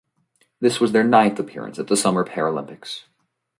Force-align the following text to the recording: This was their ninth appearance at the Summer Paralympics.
This 0.59 0.79
was 0.79 0.93
their 0.93 1.03
ninth 1.03 1.37
appearance 1.37 1.77
at 1.77 1.85
the 1.85 1.95
Summer 1.95 2.25
Paralympics. 2.25 3.03